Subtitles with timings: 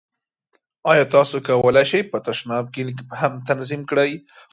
[0.91, 4.11] ایا تاسو کولی شئ په تشناب کې لیک هم تنظیم کړئ؟